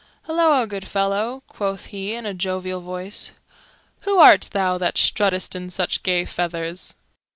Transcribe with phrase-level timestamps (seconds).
[0.25, 3.29] "Hilloa, good fellow," quoth he in a jovial voice,
[3.99, 6.95] "who art thou that struttest in such gay feathers?"